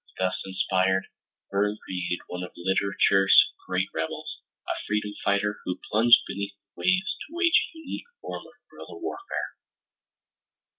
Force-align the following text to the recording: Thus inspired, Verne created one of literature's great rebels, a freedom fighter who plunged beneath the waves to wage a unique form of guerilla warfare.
Thus 0.17 0.41
inspired, 0.43 1.05
Verne 1.51 1.77
created 1.85 2.21
one 2.25 2.41
of 2.41 2.53
literature's 2.57 3.53
great 3.67 3.87
rebels, 3.93 4.41
a 4.67 4.71
freedom 4.87 5.11
fighter 5.23 5.59
who 5.63 5.79
plunged 5.91 6.21
beneath 6.25 6.53
the 6.55 6.81
waves 6.81 7.15
to 7.19 7.35
wage 7.35 7.69
a 7.75 7.77
unique 7.77 8.07
form 8.19 8.47
of 8.47 8.53
guerilla 8.71 8.97
warfare. 8.99 9.57